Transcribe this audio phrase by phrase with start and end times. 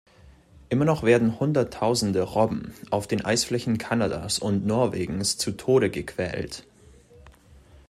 [0.69, 6.63] Immer noch werden Hunderttausende Robben auf den Eisflächen Kanadas und Norwegens zu Tode gequält.